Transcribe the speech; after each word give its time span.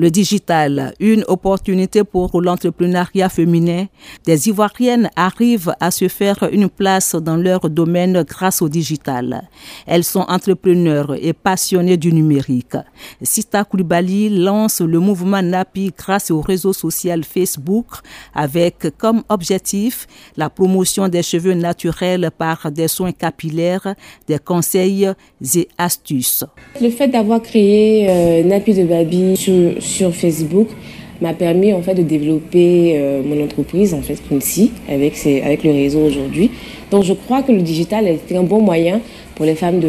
Le 0.00 0.10
digital, 0.10 0.94
une 0.98 1.24
opportunité 1.28 2.04
pour 2.04 2.40
l'entrepreneuriat 2.40 3.28
féminin. 3.28 3.84
Des 4.24 4.48
Ivoiriennes 4.48 5.10
arrivent 5.14 5.74
à 5.78 5.90
se 5.90 6.08
faire 6.08 6.48
une 6.52 6.70
place 6.70 7.14
dans 7.14 7.36
leur 7.36 7.68
domaine 7.68 8.24
grâce 8.26 8.62
au 8.62 8.70
digital. 8.70 9.42
Elles 9.86 10.04
sont 10.04 10.24
entrepreneurs 10.26 11.14
et 11.20 11.34
passionnées 11.34 11.98
du 11.98 12.14
numérique. 12.14 12.78
Sita 13.20 13.62
Koulibaly 13.62 14.30
lance 14.30 14.80
le 14.80 15.00
mouvement 15.00 15.42
NAPI 15.42 15.92
grâce 15.94 16.30
au 16.30 16.40
réseau 16.40 16.72
social 16.72 17.22
Facebook 17.22 17.88
avec 18.34 18.96
comme 18.96 19.22
objectif 19.28 20.06
la 20.34 20.48
promotion 20.48 21.08
des 21.08 21.22
cheveux 21.22 21.52
naturels 21.52 22.30
par 22.38 22.70
des 22.70 22.88
soins 22.88 23.12
capillaires, 23.12 23.94
des 24.26 24.38
conseils 24.38 25.12
et 25.54 25.68
astuces. 25.76 26.46
Le 26.80 26.88
fait 26.88 27.08
d'avoir 27.08 27.42
créé 27.42 28.08
euh, 28.08 28.44
Napi 28.44 28.72
de 28.72 29.34
sur 29.34 29.89
sur 29.90 30.14
Facebook 30.14 30.68
m'a 31.20 31.34
permis 31.34 31.72
en 31.72 31.82
fait 31.82 31.94
de 31.94 32.02
développer 32.02 32.94
euh, 32.94 33.22
mon 33.22 33.44
entreprise 33.44 33.92
en 33.92 34.00
fait 34.00 34.18
Quincy 34.26 34.72
avec 34.88 35.14
avec 35.44 35.64
le 35.64 35.72
réseau 35.72 36.00
aujourd'hui. 36.00 36.50
Donc 36.90 37.04
je 37.04 37.12
crois 37.12 37.42
que 37.42 37.52
le 37.52 37.60
digital 37.60 38.06
est 38.06 38.34
un 38.34 38.42
bon 38.42 38.60
moyen 38.60 39.00
pour 39.34 39.44
les 39.44 39.54
femmes 39.54 39.80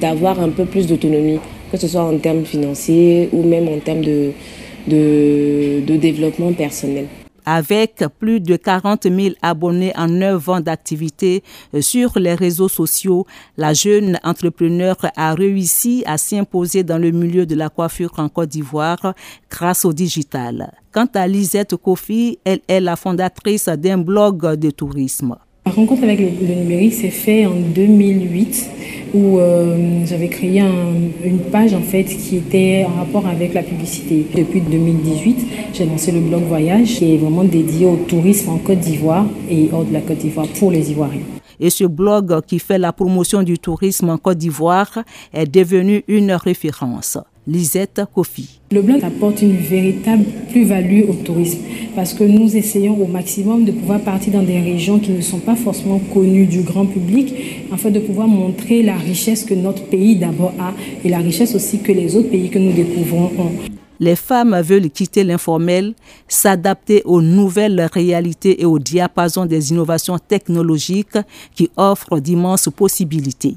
d'avoir 0.00 0.40
un 0.40 0.48
peu 0.48 0.64
plus 0.64 0.86
d'autonomie, 0.86 1.38
que 1.70 1.76
ce 1.76 1.88
soit 1.88 2.02
en 2.02 2.16
termes 2.18 2.44
financiers 2.44 3.28
ou 3.32 3.42
même 3.42 3.68
en 3.68 3.78
termes 3.78 4.02
de 4.02 5.96
développement 5.96 6.52
personnel. 6.52 7.06
Avec 7.46 8.04
plus 8.18 8.40
de 8.40 8.56
40 8.56 9.04
000 9.04 9.34
abonnés 9.40 9.92
en 9.96 10.08
9 10.08 10.48
ans 10.48 10.60
d'activité 10.60 11.44
euh, 11.74 11.80
sur 11.80 12.18
les 12.18 12.34
réseaux 12.34 12.68
sociaux, 12.68 13.24
la 13.56 13.72
jeune 13.72 14.18
entrepreneur 14.24 14.96
a 15.16 15.32
réussi 15.34 16.02
à 16.06 16.18
s'imposer 16.18 16.82
dans 16.82 16.98
le 16.98 17.12
milieu 17.12 17.46
de 17.46 17.54
la 17.54 17.68
coiffure 17.68 18.12
en 18.18 18.28
Côte 18.28 18.48
d'Ivoire 18.50 19.14
grâce 19.48 19.84
au 19.84 19.92
digital. 19.92 20.72
Quant 20.92 21.08
à 21.14 21.28
Lisette 21.28 21.76
Kofi, 21.76 22.38
elle 22.44 22.60
est 22.68 22.80
la 22.80 22.96
fondatrice 22.96 23.68
d'un 23.68 23.98
blog 23.98 24.56
de 24.56 24.70
tourisme. 24.70 25.36
La 25.66 25.72
rencontre 25.72 26.04
avec 26.04 26.20
le, 26.20 26.54
numérique 26.54 26.94
s'est 26.94 27.10
fait 27.10 27.44
en 27.44 27.56
2008 27.56 28.70
où 29.16 29.38
euh, 29.38 30.04
j'avais 30.06 30.28
créé 30.28 30.60
une 30.60 31.38
page 31.50 31.74
en 31.74 31.80
fait 31.80 32.04
qui 32.04 32.36
était 32.36 32.86
en 32.88 32.98
rapport 33.00 33.26
avec 33.26 33.54
la 33.54 33.62
publicité. 33.62 34.26
Depuis 34.34 34.60
2018, 34.60 35.46
j'ai 35.74 35.86
lancé 35.86 36.12
le 36.12 36.20
blog 36.20 36.42
Voyage 36.42 36.96
qui 36.96 37.14
est 37.14 37.16
vraiment 37.16 37.44
dédié 37.44 37.86
au 37.86 37.96
tourisme 37.96 38.50
en 38.50 38.58
Côte 38.58 38.80
d'Ivoire 38.80 39.26
et 39.50 39.68
hors 39.72 39.84
de 39.84 39.92
la 39.92 40.00
Côte 40.00 40.18
d'Ivoire 40.18 40.46
pour 40.58 40.70
les 40.70 40.90
Ivoiriens. 40.90 41.20
Et 41.58 41.70
ce 41.70 41.84
blog 41.84 42.40
qui 42.46 42.58
fait 42.58 42.78
la 42.78 42.92
promotion 42.92 43.42
du 43.42 43.58
tourisme 43.58 44.10
en 44.10 44.18
Côte 44.18 44.38
d'Ivoire 44.38 44.98
est 45.32 45.46
devenu 45.46 46.04
une 46.08 46.32
référence. 46.32 47.18
Lisette 47.48 48.02
Kofi. 48.12 48.58
Le 48.72 48.82
blog 48.82 49.04
apporte 49.04 49.40
une 49.40 49.56
véritable 49.56 50.24
plus-value 50.50 51.08
au 51.08 51.14
tourisme 51.14 51.60
parce 51.94 52.12
que 52.12 52.24
nous 52.24 52.56
essayons 52.56 53.00
au 53.00 53.06
maximum 53.06 53.64
de 53.64 53.70
pouvoir 53.70 54.00
partir 54.00 54.32
dans 54.32 54.42
des 54.42 54.58
régions 54.58 54.98
qui 54.98 55.12
ne 55.12 55.20
sont 55.20 55.38
pas 55.38 55.54
forcément 55.54 56.00
connues 56.12 56.46
du 56.46 56.62
grand 56.62 56.86
public 56.86 57.32
afin 57.72 57.90
de 57.90 58.00
pouvoir 58.00 58.26
montrer 58.26 58.82
la 58.82 58.96
richesse 58.96 59.44
que 59.44 59.54
notre 59.54 59.84
pays 59.84 60.16
d'abord 60.16 60.54
a 60.58 60.74
et 61.04 61.08
la 61.08 61.18
richesse 61.18 61.54
aussi 61.54 61.78
que 61.78 61.92
les 61.92 62.16
autres 62.16 62.30
pays 62.30 62.50
que 62.50 62.58
nous 62.58 62.72
découvrons 62.72 63.30
ont. 63.38 63.52
Les 64.00 64.16
femmes 64.16 64.60
veulent 64.60 64.90
quitter 64.90 65.22
l'informel, 65.22 65.94
s'adapter 66.26 67.02
aux 67.04 67.22
nouvelles 67.22 67.88
réalités 67.92 68.60
et 68.60 68.64
au 68.64 68.80
diapason 68.80 69.46
des 69.46 69.70
innovations 69.70 70.18
technologiques 70.18 71.18
qui 71.54 71.70
offrent 71.76 72.18
d'immenses 72.18 72.68
possibilités. 72.74 73.54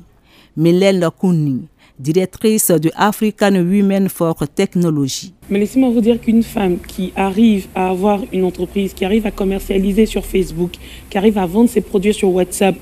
Mélène 0.55 1.09
Kouni, 1.19 1.61
directrice 1.99 2.71
de 2.71 2.89
African 2.95 3.53
Women 3.53 4.09
for 4.09 4.35
Technology. 4.55 5.33
Mais 5.49 5.59
laissez-moi 5.59 5.89
vous 5.89 6.01
dire 6.01 6.19
qu'une 6.19 6.43
femme 6.43 6.77
qui 6.87 7.11
arrive 7.15 7.67
à 7.75 7.89
avoir 7.89 8.21
une 8.31 8.45
entreprise, 8.45 8.93
qui 8.93 9.03
arrive 9.05 9.25
à 9.25 9.31
commercialiser 9.31 10.05
sur 10.05 10.25
Facebook, 10.25 10.71
qui 11.09 11.17
arrive 11.17 11.37
à 11.37 11.45
vendre 11.45 11.69
ses 11.69 11.81
produits 11.81 12.13
sur 12.13 12.29
WhatsApp, 12.29 12.75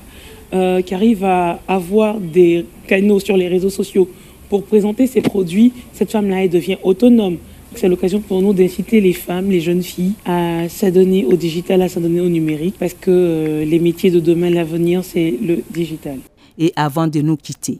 euh, 0.54 0.80
qui 0.80 0.94
arrive 0.94 1.24
à 1.24 1.60
avoir 1.66 2.18
des 2.18 2.64
canaux 2.86 3.20
sur 3.20 3.36
les 3.36 3.48
réseaux 3.48 3.70
sociaux 3.70 4.08
pour 4.48 4.64
présenter 4.64 5.06
ses 5.06 5.20
produits, 5.20 5.72
cette 5.92 6.10
femme-là, 6.10 6.44
elle 6.44 6.50
devient 6.50 6.78
autonome. 6.82 7.36
C'est 7.74 7.88
l'occasion 7.88 8.20
pour 8.20 8.40
nous 8.40 8.54
d'inciter 8.54 9.00
les 9.00 9.12
femmes, 9.12 9.50
les 9.50 9.60
jeunes 9.60 9.82
filles 9.82 10.12
à 10.24 10.68
s'adonner 10.70 11.26
au 11.26 11.36
digital, 11.36 11.82
à 11.82 11.88
s'adonner 11.88 12.20
au 12.20 12.28
numérique, 12.28 12.76
parce 12.78 12.94
que 12.94 13.10
euh, 13.10 13.64
les 13.64 13.78
métiers 13.78 14.10
de 14.10 14.20
demain, 14.20 14.48
l'avenir, 14.48 15.04
c'est 15.04 15.34
le 15.42 15.58
digital. 15.70 16.18
Et 16.58 16.72
avant 16.76 17.06
de 17.06 17.20
nous 17.20 17.36
quitter, 17.36 17.78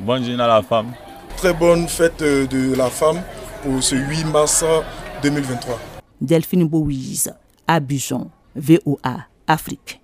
Bonne 0.00 0.24
journée 0.24 0.42
à 0.42 0.46
la 0.46 0.62
femme. 0.62 0.92
Très 1.36 1.54
bonne 1.54 1.88
fête 1.88 2.20
euh, 2.22 2.46
de 2.46 2.74
la 2.74 2.90
femme 2.90 3.22
pour 3.62 3.82
ce 3.82 3.96
8 3.96 4.24
mars 4.26 4.64
2023. 5.22 5.78
Delphine 6.20 6.64
Bouise, 6.68 7.32
Abidjan, 7.66 8.30
VOA, 8.54 9.26
Afrique. 9.46 10.00